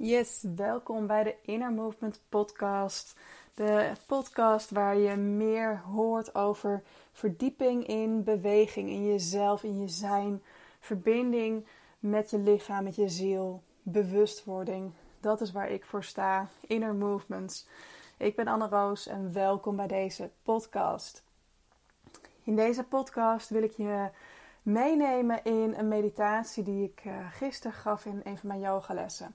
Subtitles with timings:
[0.00, 3.16] Yes, welkom bij de Inner Movement Podcast.
[3.54, 6.82] De podcast waar je meer hoort over
[7.12, 10.42] verdieping in beweging, in jezelf, in je zijn,
[10.80, 11.66] verbinding
[11.98, 14.92] met je lichaam, met je ziel, bewustwording.
[15.20, 17.66] Dat is waar ik voor sta, Inner Movements.
[18.16, 21.22] Ik ben Anne Roos en welkom bij deze podcast.
[22.42, 24.08] In deze podcast wil ik je
[24.62, 29.34] meenemen in een meditatie die ik eh, gisteren gaf in een van mijn yogalessen.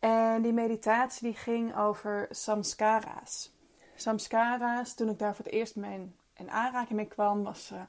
[0.00, 3.52] En die meditatie die ging over samskara's.
[3.94, 7.80] Samskara's, toen ik daar voor het eerst mee in aanraking mee kwam, was uh,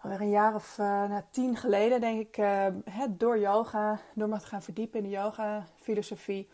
[0.00, 2.66] alweer een jaar of uh, nou, tien geleden, denk ik, uh,
[3.08, 6.50] door yoga, door me te gaan verdiepen in de yoga-filosofie.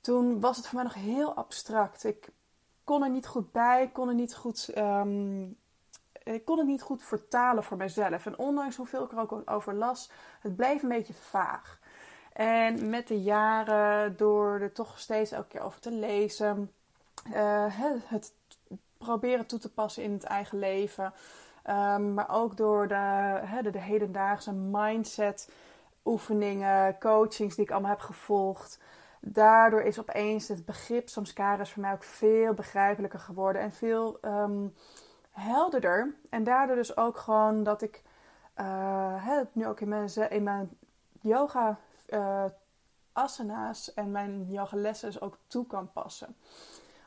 [0.00, 2.04] Toen was het voor mij nog heel abstract.
[2.04, 2.28] Ik
[2.84, 5.56] kon er niet goed bij, kon er niet goed, um,
[6.22, 8.26] ik kon het niet goed vertalen voor mezelf.
[8.26, 11.80] En ondanks hoeveel ik er ook over las, het bleef een beetje vaag.
[12.32, 16.72] En met de jaren, door er toch steeds elke keer over te lezen,
[17.26, 17.64] uh,
[18.04, 18.32] het,
[18.98, 21.12] proberen toe te passen in het eigen leven,
[21.70, 25.50] um, maar ook door de, de, de hedendaagse mindset
[26.04, 28.78] oefeningen, coachings die ik allemaal heb gevolgd.
[29.20, 34.74] Daardoor is opeens het begrip samskaras voor mij ook veel begrijpelijker geworden en veel um,
[35.30, 36.14] helderder.
[36.30, 38.02] En daardoor dus ook gewoon dat ik
[38.60, 40.70] uh, het nu ook in mijn, in mijn
[41.20, 41.78] yoga
[42.12, 42.44] uh,
[43.12, 46.36] asana's en mijn yogalessen dus ook toe kan passen.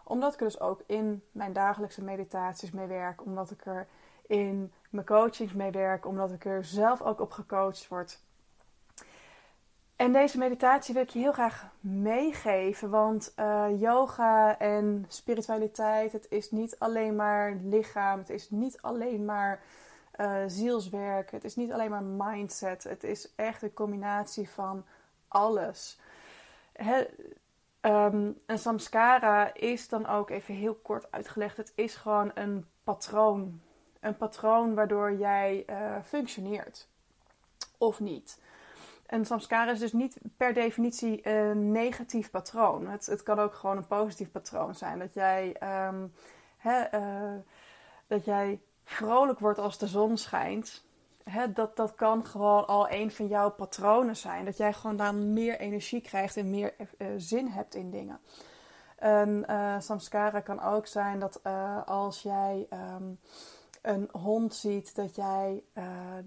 [0.04, 3.26] Omdat ik er dus ook in mijn dagelijkse meditaties mee werk.
[3.26, 3.88] Omdat ik er
[4.28, 6.06] in mijn coachings mee werk.
[6.06, 8.20] Omdat ik er zelf ook op gecoacht word.
[9.96, 12.90] En deze meditatie wil ik je heel graag meegeven.
[12.90, 18.20] Want uh, yoga en spiritualiteit, het is niet alleen maar lichaam.
[18.20, 19.62] Het is niet alleen maar
[20.20, 21.32] uh, zielswerk.
[21.32, 22.84] Het is niet alleen maar mindset.
[22.84, 24.86] Het is echt een combinatie van
[25.36, 26.00] alles.
[26.74, 27.06] He,
[27.82, 31.58] um, een samskara is dan ook even heel kort uitgelegd.
[31.58, 33.62] Het is gewoon een patroon.
[34.00, 36.88] Een patroon waardoor jij uh, functioneert.
[37.78, 38.40] Of niet.
[39.06, 42.88] En samskara is dus niet per definitie een negatief patroon.
[42.88, 45.00] Het, het kan ook gewoon een positief patroon zijn.
[45.00, 45.56] Dat jij,
[45.88, 46.14] um,
[46.66, 47.34] uh,
[48.08, 50.85] dat jij vrolijk wordt als de zon schijnt
[51.54, 54.46] dat, dat kan gewoon al een van jouw patronen zijn.
[54.46, 58.20] Dat jij gewoon dan meer energie krijgt en meer uh, zin hebt in dingen.
[59.00, 61.40] Een uh, samskara kan ook zijn dat
[61.86, 63.20] als jij um,
[63.82, 65.64] een hond ziet, dat jij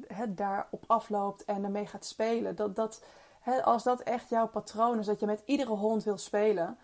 [0.06, 2.56] het daarop afloopt en ermee gaat spelen.
[2.56, 3.04] Dat, dat,
[3.62, 6.78] als dat echt jouw patroon is, dat je met iedere hond wil spelen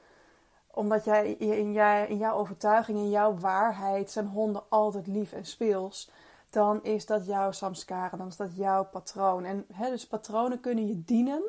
[0.75, 5.45] omdat jij in, jij in jouw overtuiging, in jouw waarheid, zijn honden altijd lief en
[5.45, 6.11] speels
[6.55, 9.45] dan is dat jouw samskara, dan is dat jouw patroon.
[9.45, 11.43] En hè, dus patronen kunnen je dienen,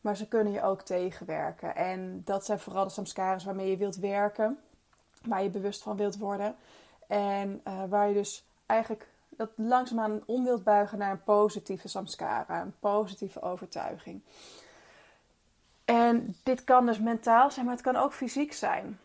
[0.00, 1.76] maar ze kunnen je ook tegenwerken.
[1.76, 4.58] En dat zijn vooral de samskaras waarmee je wilt werken,
[5.22, 6.56] waar je bewust van wilt worden.
[7.06, 12.60] En uh, waar je dus eigenlijk dat langzaamaan om wilt buigen naar een positieve samskara,
[12.60, 14.22] een positieve overtuiging.
[15.84, 18.98] En dit kan dus mentaal zijn, maar het kan ook fysiek zijn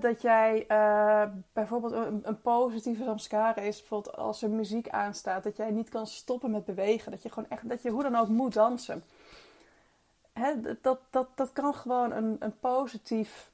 [0.00, 1.22] dat jij uh,
[1.52, 6.50] bijvoorbeeld een, positieve samskara is, bijvoorbeeld als er muziek aanstaat, dat jij niet kan stoppen
[6.50, 7.10] met bewegen.
[7.10, 9.04] Dat je gewoon echt, dat je hoe dan ook moet dansen.
[10.82, 13.50] dat, dat, dat kan gewoon een, een positief,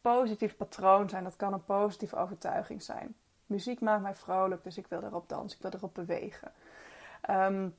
[0.00, 1.24] positief patroon zijn.
[1.24, 3.14] Dat kan een positieve overtuiging zijn.
[3.46, 6.52] Muziek maakt mij vrolijk, dus ik wil erop dansen, ik wil erop bewegen.
[7.30, 7.74] Um,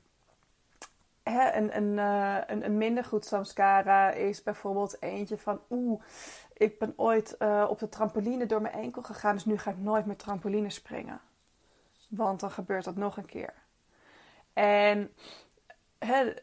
[1.36, 6.02] een, een, uh, een, een, minder goed samskara is bijvoorbeeld eentje van oeh,
[6.58, 9.78] ik ben ooit uh, op de trampoline door mijn enkel gegaan, dus nu ga ik
[9.78, 11.20] nooit meer trampoline springen.
[12.08, 13.54] Want dan gebeurt dat nog een keer.
[14.52, 15.12] En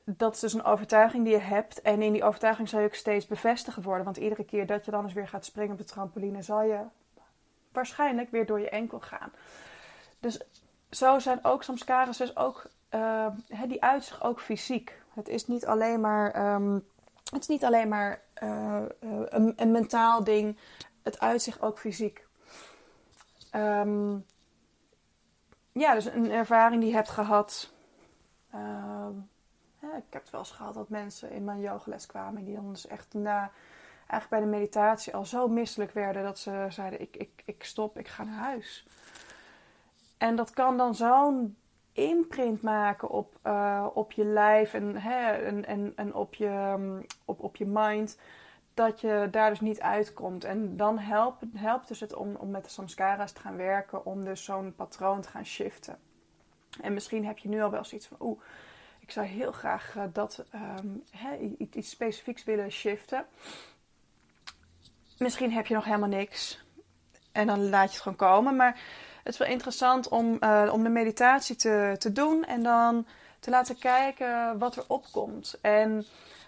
[0.05, 1.81] dat is dus een overtuiging die je hebt.
[1.81, 4.05] En in die overtuiging zal je ook steeds bevestigen worden.
[4.05, 6.79] Want iedere keer dat je dan eens weer gaat springen op de trampoline, zal je
[7.71, 9.31] waarschijnlijk weer door je enkel gaan.
[10.19, 10.41] Dus
[10.89, 13.27] zo zijn ook samskaras dus ook, uh,
[13.67, 15.01] die uitzicht ook fysiek.
[15.13, 16.87] Het is niet alleen maar, um,
[17.35, 20.57] het is niet alleen maar uh, een, een, mentaal ding.
[21.03, 22.27] Het uitzicht ook fysiek.
[23.55, 24.25] Um,
[25.71, 27.73] ja, dus een ervaring die je hebt gehad.
[29.81, 32.71] Ja, ik heb het wel eens gehad dat mensen in mijn yogales kwamen die dan
[32.71, 33.51] dus echt na,
[34.07, 37.97] eigenlijk bij de meditatie al zo misselijk werden dat ze zeiden: ik, ik, ik stop,
[37.97, 38.87] ik ga naar huis.
[40.17, 41.57] En dat kan dan zo'n
[41.95, 47.05] imprint maken op, uh, op je lijf en, hè, en, en, en op, je, um,
[47.25, 48.19] op, op je mind.
[48.73, 50.43] Dat je daar dus niet uitkomt.
[50.43, 54.05] En dan helpt, helpt dus het om, om met de samskara's te gaan werken.
[54.05, 55.97] Om dus zo'n patroon te gaan shiften.
[56.81, 58.17] En misschien heb je nu al wel zoiets van...
[58.19, 58.41] Oeh,
[58.99, 60.45] ik zou heel graag dat
[60.79, 61.03] um,
[61.71, 63.25] iets specifieks willen shiften.
[65.17, 66.65] Misschien heb je nog helemaal niks.
[67.31, 68.55] En dan laat je het gewoon komen.
[68.55, 68.79] Maar
[69.25, 73.05] het is wel interessant om, uh, om de meditatie te, te doen en dan
[73.39, 75.57] te laten kijken wat er opkomt.
[75.61, 76.05] En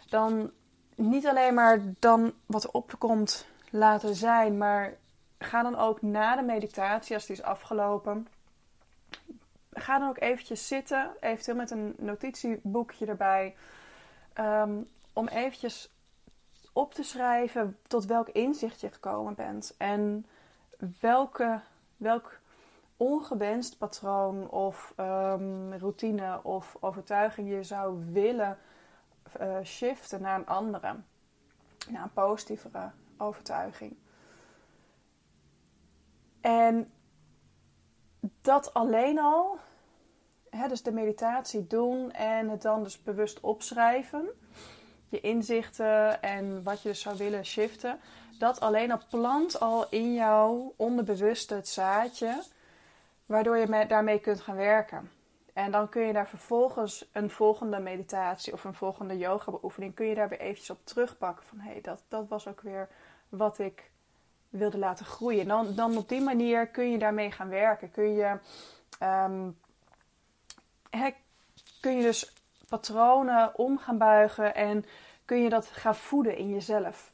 [0.09, 0.51] dan
[0.95, 4.93] niet alleen maar dan wat er opkomt laten zijn, maar
[5.39, 8.27] ga dan ook na de meditatie, als die is afgelopen,
[9.71, 13.55] ga dan ook eventjes zitten, eventueel met een notitieboekje erbij,
[14.39, 15.89] um, om eventjes
[16.73, 20.25] op te schrijven tot welk inzicht je gekomen bent en
[20.99, 21.59] welke,
[21.97, 22.39] welk
[22.97, 28.57] ongewenst patroon of um, routine of overtuiging je zou willen
[29.41, 30.95] uh, shiften naar een andere,
[31.89, 33.95] naar een positievere overtuiging.
[36.41, 36.91] En
[38.41, 39.57] dat alleen al,
[40.49, 44.29] hè, dus de meditatie doen en het dan dus bewust opschrijven,
[45.09, 47.99] je inzichten en wat je dus zou willen shiften,
[48.39, 52.43] dat alleen al plant al in jouw onderbewuste het zaadje,
[53.27, 55.11] waardoor je daarmee kunt gaan werken.
[55.53, 60.05] En dan kun je daar vervolgens een volgende meditatie of een volgende yoga beoefening, kun
[60.05, 61.45] je daar weer eventjes op terugpakken.
[61.45, 62.89] Van hé, hey, dat, dat was ook weer
[63.29, 63.91] wat ik
[64.49, 65.47] wilde laten groeien.
[65.47, 67.91] Dan, dan op die manier kun je daarmee gaan werken.
[67.91, 68.37] Kun je,
[69.03, 69.59] um,
[71.81, 72.33] kun je dus
[72.69, 74.85] patronen om gaan buigen en
[75.25, 77.13] kun je dat gaan voeden in jezelf.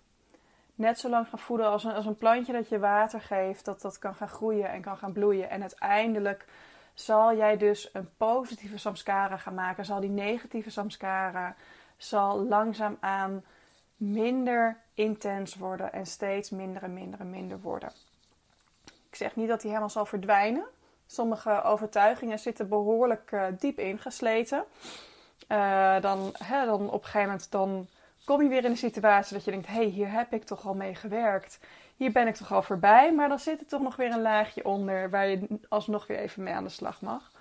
[0.83, 3.81] Net zo lang gaan voeden als een, als een plantje dat je water geeft, dat
[3.81, 5.50] dat kan gaan groeien en kan gaan bloeien.
[5.50, 6.45] En uiteindelijk
[6.94, 9.85] zal jij dus een positieve samskara gaan maken.
[9.85, 11.56] Zal die negatieve samskara
[11.97, 13.44] zal langzaamaan
[13.95, 17.91] minder intens worden en steeds minder en minder en minder worden.
[19.09, 20.65] Ik zeg niet dat die helemaal zal verdwijnen.
[21.06, 24.63] Sommige overtuigingen zitten behoorlijk uh, diep ingesleten.
[25.47, 27.88] Uh, dan, hè, dan op een gegeven moment dan
[28.25, 30.68] kom je weer in een situatie dat je denkt: hé, hey, hier heb ik toch
[30.68, 31.60] al mee gewerkt.
[31.98, 33.14] Hier ben ik toch al voorbij.
[33.14, 36.44] Maar dan zit er toch nog weer een laagje onder waar je alsnog weer even
[36.44, 37.31] mee aan de slag mag.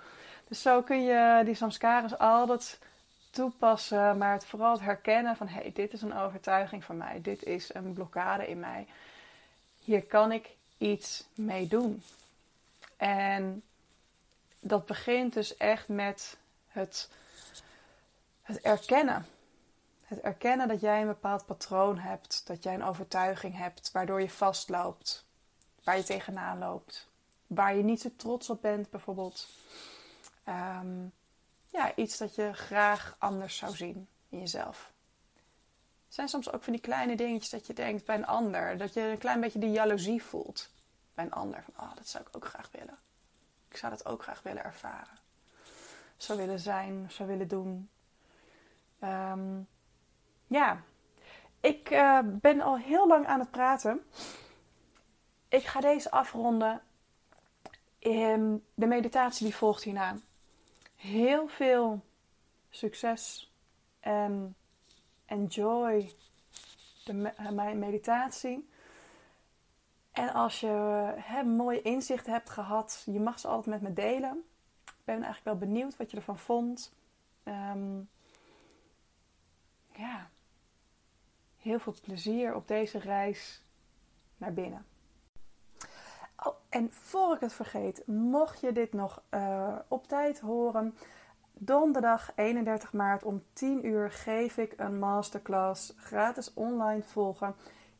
[0.47, 2.79] Dus zo kun je die samskaras altijd
[3.29, 7.19] toepassen, maar het vooral het herkennen van: hé, hey, dit is een overtuiging van mij.
[7.21, 8.87] Dit is een blokkade in mij.
[9.79, 12.03] Hier kan ik iets mee doen.
[12.97, 13.63] En
[14.59, 16.37] dat begint dus echt met
[16.67, 17.09] het,
[18.41, 19.25] het erkennen
[20.13, 24.29] het erkennen dat jij een bepaald patroon hebt, dat jij een overtuiging hebt waardoor je
[24.29, 25.25] vastloopt,
[25.83, 27.09] waar je tegenaan loopt,
[27.47, 29.47] waar je niet zo trots op bent, bijvoorbeeld.
[30.47, 31.13] Um,
[31.67, 34.91] ja, iets dat je graag anders zou zien in jezelf.
[36.07, 39.01] Zijn soms ook van die kleine dingetjes dat je denkt bij een ander, dat je
[39.01, 40.69] een klein beetje die jaloezie voelt
[41.13, 41.63] bij een ander.
[41.63, 42.97] Van, oh, dat zou ik ook graag willen.
[43.69, 45.17] Ik zou dat ook graag willen ervaren.
[46.17, 47.89] Zou willen zijn, zou willen doen.
[49.03, 49.67] Um,
[50.53, 50.83] ja,
[51.59, 54.05] ik uh, ben al heel lang aan het praten.
[55.47, 56.81] Ik ga deze afronden.
[57.99, 60.15] In de meditatie die volgt hierna.
[60.95, 62.01] Heel veel
[62.69, 63.51] succes
[63.99, 64.55] en
[65.25, 66.13] enjoy
[67.05, 68.69] de, mijn meditatie.
[70.11, 70.67] En als je
[71.15, 74.43] hè, mooie inzichten hebt gehad, je mag ze altijd met me delen.
[74.85, 76.93] Ik ben eigenlijk wel benieuwd wat je ervan vond.
[77.43, 78.09] Um,
[79.95, 80.29] ja,
[81.63, 83.63] heel veel plezier op deze reis
[84.37, 84.85] naar binnen.
[86.45, 90.95] Oh, en voor ik het vergeet, mocht je dit nog uh, op tijd horen,
[91.53, 97.55] donderdag 31 maart om 10 uur geef ik een masterclass gratis online volgen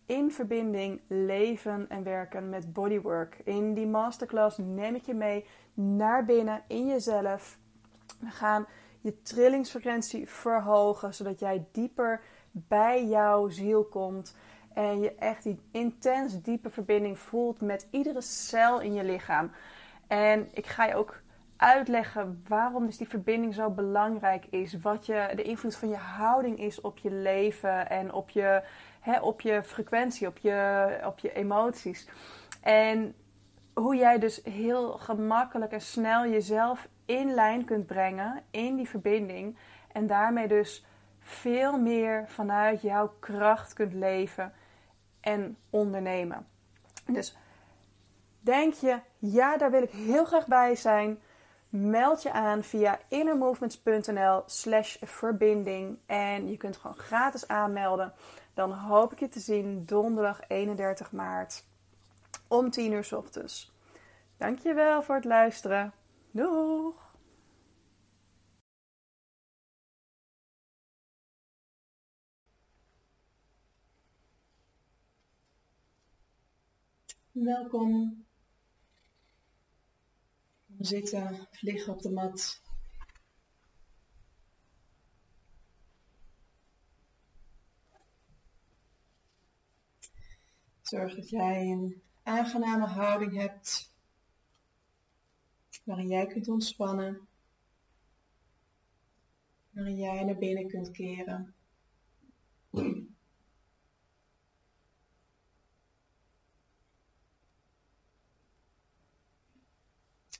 [0.06, 3.42] in verbinding leven en werken met bodywork.
[3.44, 7.58] In die masterclass neem ik je mee naar binnen in jezelf.
[8.20, 8.66] We gaan
[9.02, 12.22] je trillingsfrequentie verhogen zodat jij dieper
[12.54, 14.36] bij jouw ziel komt.
[14.74, 19.52] En je echt die intens diepe verbinding voelt met iedere cel in je lichaam.
[20.08, 21.22] En ik ga je ook
[21.58, 24.80] uitleggen waarom dus die verbinding zo belangrijk is.
[24.82, 28.64] Wat je, de invloed van je houding is op je leven en op je,
[29.00, 32.08] hè, op je frequentie, op je, op je emoties.
[32.62, 33.16] En
[33.74, 39.58] hoe jij dus heel gemakkelijk en snel jezelf in lijn kunt brengen in die verbinding.
[39.92, 40.86] En daarmee dus
[41.24, 44.54] veel meer vanuit jouw kracht kunt leven
[45.20, 46.48] en ondernemen.
[47.06, 47.38] Dus
[48.40, 51.20] denk je, ja, daar wil ik heel graag bij zijn.
[51.70, 55.98] Meld je aan via innermovements.nl slash verbinding.
[56.06, 58.14] En je kunt gewoon gratis aanmelden.
[58.54, 61.64] Dan hoop ik je te zien donderdag 31 maart
[62.48, 63.72] om 10 uur s ochtends.
[64.38, 65.94] Dankjewel voor het luisteren.
[66.32, 67.03] Doeg!
[77.34, 78.26] Welkom.
[80.78, 82.62] Zitten liggen op de mat.
[90.82, 93.94] Zorg dat jij een aangename houding hebt
[95.84, 97.28] waarin jij kunt ontspannen,
[99.70, 101.53] waarin jij naar binnen kunt keren.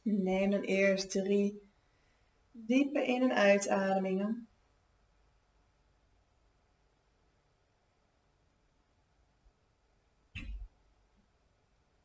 [0.04, 1.62] Neem dan eerst drie
[2.52, 4.48] diepe in- en uitademingen.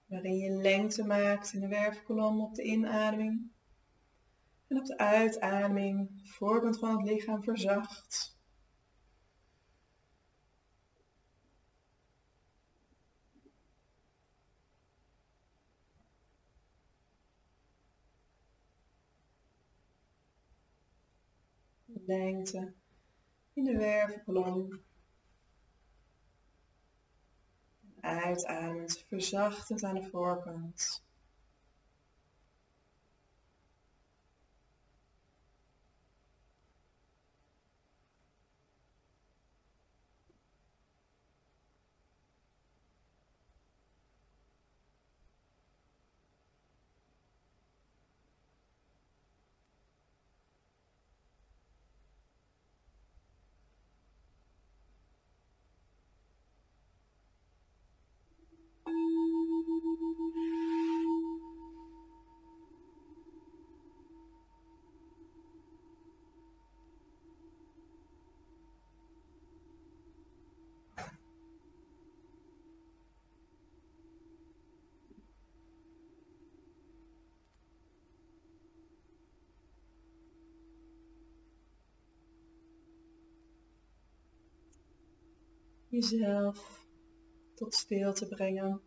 [0.07, 3.51] Waarin je lengte maakt in de wervelkolom op de inademing.
[4.67, 8.38] En op de uitademing de voorkant van het lichaam verzacht.
[22.09, 22.73] Lengte
[23.53, 24.83] in de wervelkolom.
[28.01, 31.08] Uitademend, verzachtend aan de voorkant.
[85.89, 86.87] Jezelf
[87.55, 88.81] tot stilte brengen.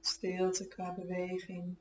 [0.00, 1.76] Stilte qua beweging.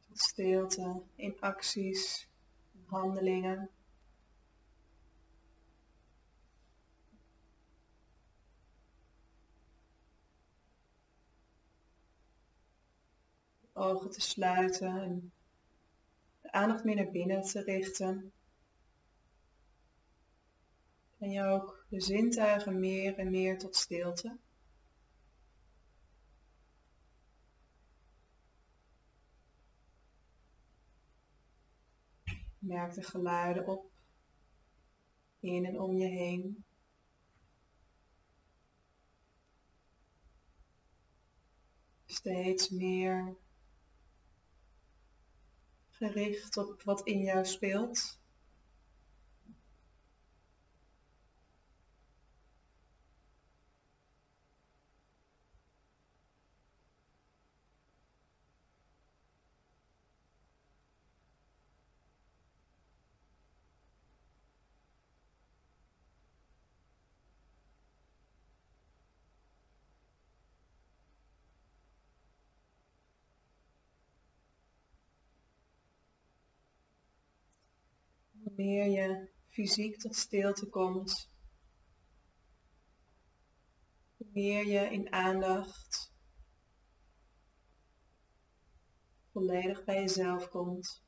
[0.00, 2.28] Tot stilte in acties,
[2.86, 3.70] handelingen.
[13.82, 15.32] Ogen te sluiten en
[16.40, 18.32] de aandacht meer naar binnen te richten.
[21.18, 24.38] En je ook de zintuigen meer en meer tot stilte.
[32.58, 33.90] Merk de geluiden op
[35.40, 36.64] in en om je heen.
[42.06, 43.36] Steeds meer
[46.06, 48.20] gericht op wat in jou speelt.
[78.62, 81.30] Meer je fysiek tot stilte komt,
[84.16, 86.12] hoe meer je in aandacht
[89.32, 91.02] volledig bij jezelf komt.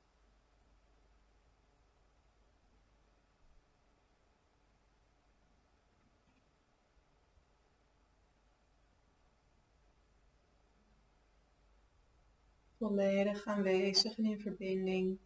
[12.78, 15.18] Volledig aanwezig en in verbinding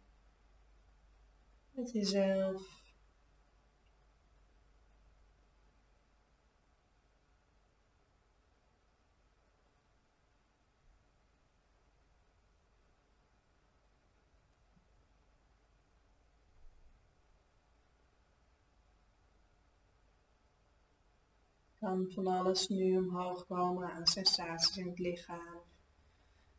[1.79, 2.77] met jezelf.
[21.79, 25.61] kan van alles nu omhoog komen aan sensaties in het lichaam,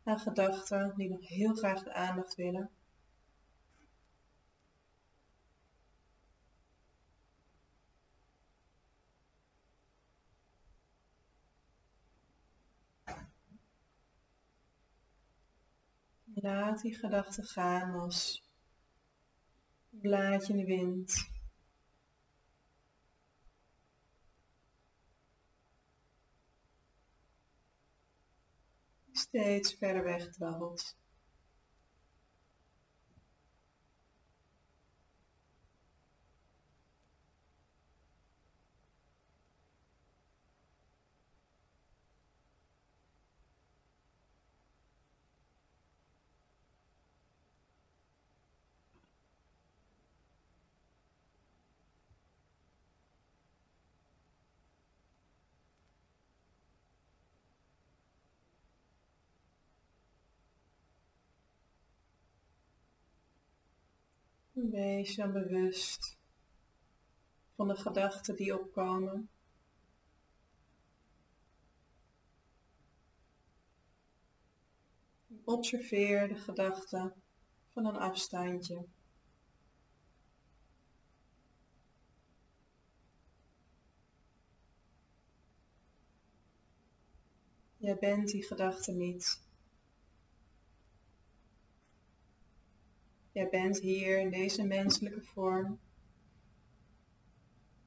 [0.05, 2.71] aan gedachten die nog heel graag de aandacht willen.
[16.42, 18.42] Laat die gedachten gaan als
[19.92, 21.28] een blaadje in de wind.
[29.12, 30.97] Steeds verder weg dwabbelt.
[64.69, 66.19] Wees dan bewust
[67.55, 69.29] van de gedachten die opkomen.
[75.45, 77.12] Observeer de gedachten
[77.69, 78.85] van een afstandje.
[87.76, 89.50] Jij bent die gedachte niet.
[93.40, 95.78] Jij bent hier in deze menselijke vorm.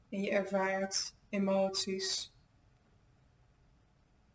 [0.10, 2.34] En je ervaart emoties.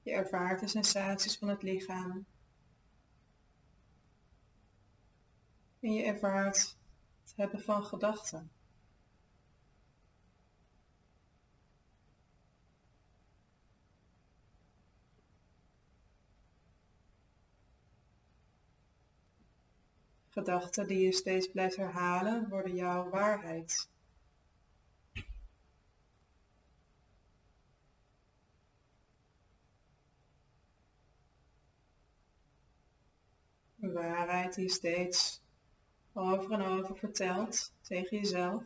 [0.02, 2.26] Je ervaart de sensaties van het lichaam.
[5.80, 6.76] En je ervaart
[7.22, 8.50] het hebben van gedachten.
[20.38, 23.88] Gedachten die je steeds blijft herhalen worden jouw waarheid.
[33.76, 35.42] Waarheid die je steeds
[36.12, 38.64] over en over vertelt tegen jezelf.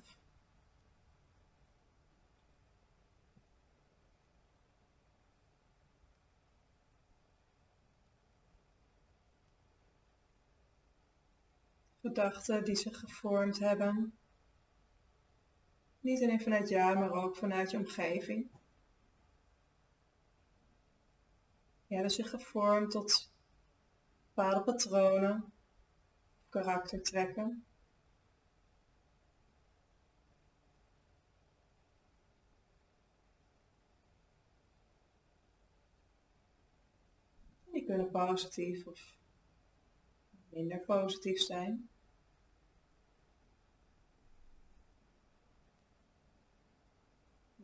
[12.65, 14.13] Die zich gevormd hebben.
[16.01, 18.51] Niet alleen vanuit jou, maar ook vanuit je omgeving.
[21.87, 23.31] Die hebben zich gevormd tot
[24.35, 25.53] bepaalde patronen,
[26.49, 27.65] karaktertrekken.
[37.73, 39.17] Die kunnen positief of
[40.49, 41.89] minder positief zijn.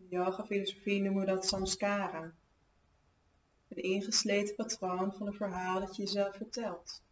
[0.09, 2.33] Yoga-filosofie noemen we dat samskara.
[3.68, 7.03] Een ingesleten patroon van een verhaal dat je jezelf vertelt.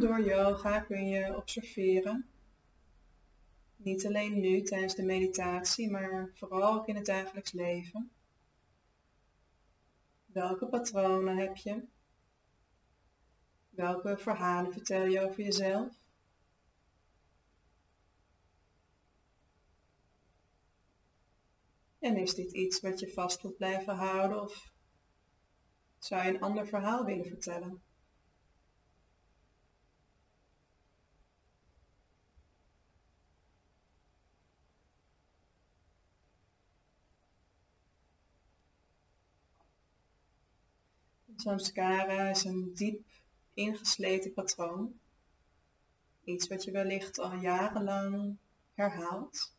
[0.00, 2.26] Door yoga kun je observeren.
[3.76, 8.10] Niet alleen nu tijdens de meditatie, maar vooral ook in het dagelijks leven.
[10.26, 11.82] Welke patronen heb je?
[13.76, 15.88] Welke verhalen vertel je over jezelf?
[21.98, 24.72] En is dit iets wat je vast wilt blijven houden of
[25.98, 27.82] zou je een ander verhaal willen vertellen?
[41.36, 43.04] Samskara is een diep
[43.56, 45.00] ingesleten patroon.
[46.24, 48.36] Iets wat je wellicht al jarenlang
[48.74, 49.54] herhaalt.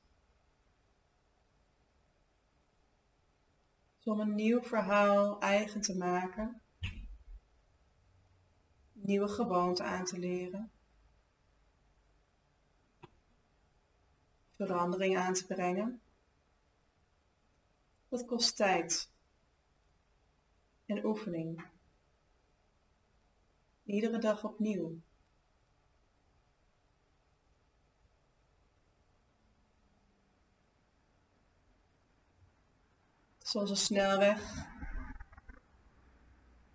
[4.03, 6.61] Om een nieuw verhaal eigen te maken.
[8.93, 10.71] Nieuwe gewoonten aan te leren.
[14.55, 16.01] Verandering aan te brengen.
[18.09, 19.09] Dat kost tijd
[20.85, 21.75] en oefening.
[23.87, 24.99] Iedere dag opnieuw.
[33.37, 34.53] Zoals een snelweg.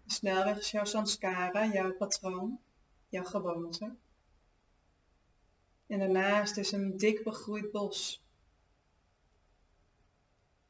[0.05, 2.61] De snelweg is jouw samskara, jouw patroon,
[3.09, 3.95] jouw gewoonte.
[5.87, 8.25] En daarnaast is een dik begroeid bos.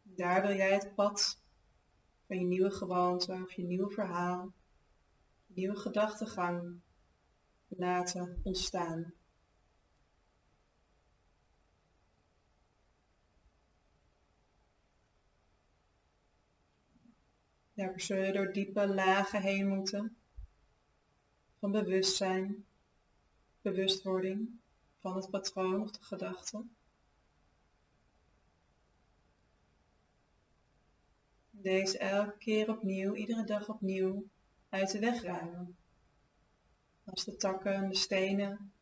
[0.02, 1.40] Daar wil jij het pad
[2.26, 4.52] van je nieuwe gewoonte of je nieuwe verhaal
[5.54, 6.80] nieuwe gedachtegang
[7.68, 9.12] laten ontstaan.
[17.74, 20.16] Daar zullen we door diepe lagen heen moeten
[21.58, 22.64] van bewustzijn,
[23.62, 24.48] bewustwording
[24.98, 26.64] van het patroon of de gedachte.
[31.50, 34.28] Deze elke keer opnieuw, iedere dag opnieuw
[34.72, 35.76] uit de weg ruimen.
[37.04, 38.72] Als de takken en de stenen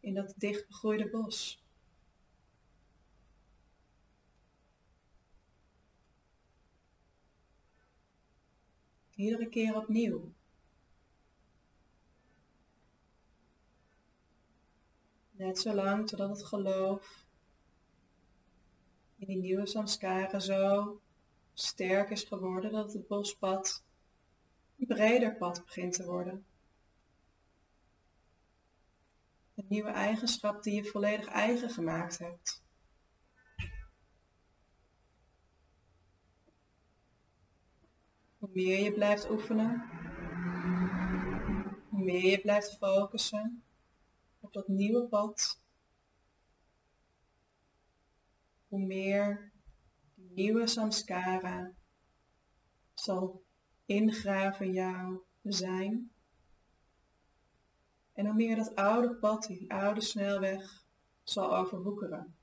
[0.00, 1.62] in dat dichtbegroeide bos.
[9.14, 10.32] Iedere keer opnieuw.
[15.30, 17.24] Net zolang totdat het geloof
[19.16, 21.00] in die nieuwe samskara zo
[21.54, 23.86] sterk is geworden dat het bospad
[24.86, 26.46] breder pad begint te worden.
[29.54, 32.62] Een nieuwe eigenschap die je volledig eigen gemaakt hebt.
[38.38, 39.88] Hoe meer je blijft oefenen,
[41.88, 43.62] hoe meer je blijft focussen
[44.40, 45.60] op dat nieuwe pad,
[48.68, 49.52] hoe meer
[50.14, 51.72] die nieuwe samskara
[52.94, 53.46] zal
[53.88, 56.10] ingraven in jouw zijn.
[58.12, 60.86] En hoe meer dat oude pad, die oude snelweg,
[61.22, 62.36] zal overwoekeren.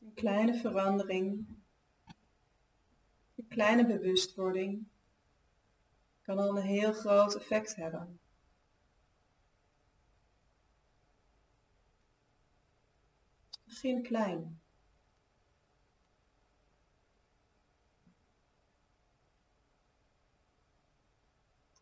[0.00, 1.46] Een kleine verandering,
[3.54, 4.86] kleine bewustwording
[6.22, 8.20] kan al een heel groot effect hebben.
[13.64, 14.60] Begin klein.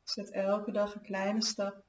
[0.02, 1.84] Zet elke dag een kleine stap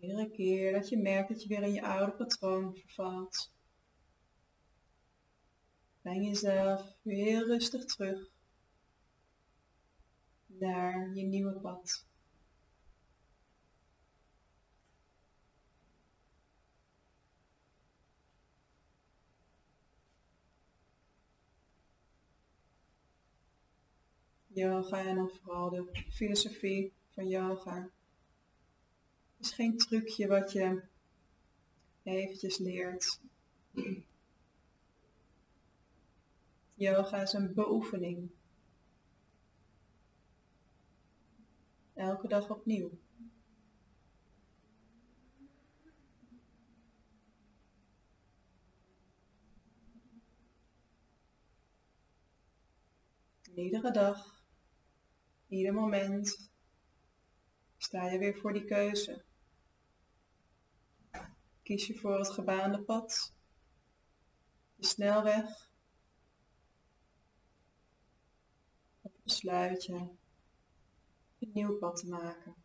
[0.00, 3.52] Iedere keer dat je merkt dat je weer in je oude patroon vervalt,
[6.02, 8.30] breng jezelf weer rustig terug
[10.46, 12.06] naar je nieuwe pad.
[24.46, 27.90] Yoga en dan vooral de filosofie van yoga
[29.40, 30.82] is geen trucje wat je
[32.02, 33.20] eventjes leert.
[36.74, 38.30] Yoga is een beoefening.
[41.94, 42.90] Elke dag opnieuw.
[53.60, 54.44] iedere dag,
[55.48, 56.50] ieder moment
[57.76, 59.29] sta je weer voor die keuze.
[61.70, 63.34] Kies je voor het gebaande pad,
[64.76, 65.70] de snelweg,
[69.00, 69.94] of besluit je
[71.38, 72.59] een nieuw pad te maken.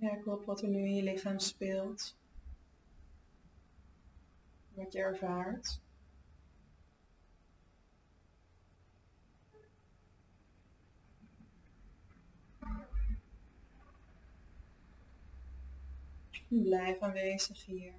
[0.00, 2.16] Merk op wat er nu in je lichaam speelt.
[4.74, 5.80] Wat je ervaart.
[16.48, 17.94] Blijf aanwezig hier.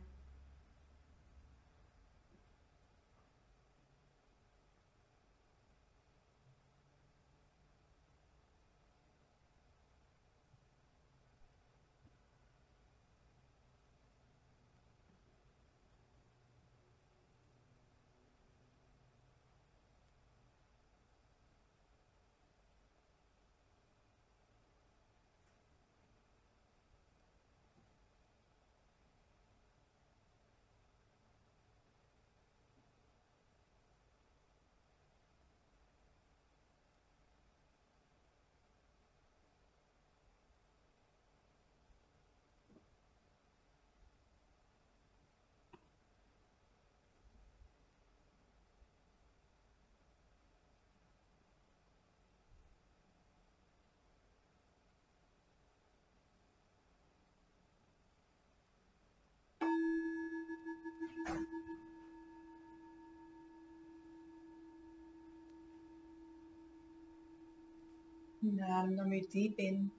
[68.41, 69.91] Adem dan weer diep in.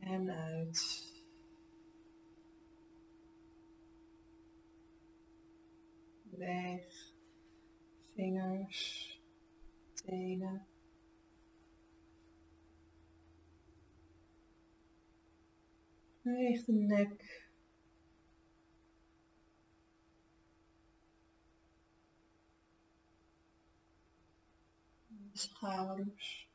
[0.00, 1.08] En uit.
[6.22, 7.12] Weg.
[8.14, 9.20] Vingers.
[9.94, 10.66] Tenen.
[16.22, 17.49] Beweeg de nek.
[25.32, 26.48] Schouders.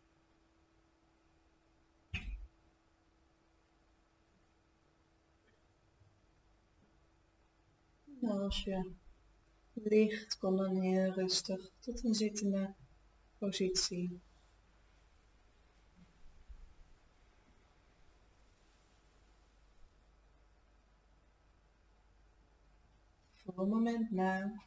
[8.21, 8.91] Als je
[9.73, 12.73] ligt, kom dan heel rustig tot een zittende
[13.37, 14.19] positie.
[23.35, 24.63] Voor een moment na.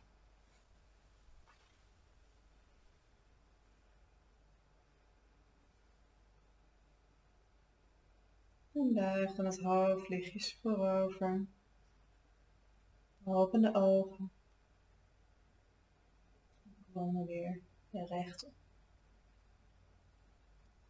[8.78, 11.46] En buig dan het hoofd lichtjes voorover.
[13.24, 14.30] Open de ogen.
[16.92, 17.60] Kom weer
[17.90, 18.57] rechtop.